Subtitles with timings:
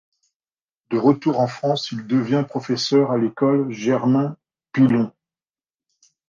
[0.89, 5.13] De retour en France, il devient professeur à l'École Germain-Pilon.